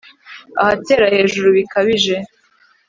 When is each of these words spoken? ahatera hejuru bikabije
ahatera 0.61 1.05
hejuru 1.15 1.47
bikabije 1.57 2.15